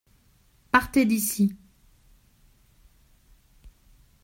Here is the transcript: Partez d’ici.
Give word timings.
Partez 0.71 1.05
d’ici. 1.05 1.55